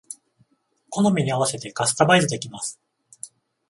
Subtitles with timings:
[0.89, 2.81] 好みに合わせてカスタマイズできます